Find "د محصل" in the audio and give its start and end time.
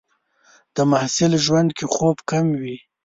0.75-1.31